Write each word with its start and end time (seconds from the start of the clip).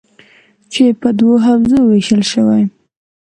چې 0.71 0.83
په 1.01 1.09
دوو 1.17 1.35
حوزو 1.45 1.79
ویشل 1.85 2.21
شوي: 2.31 2.63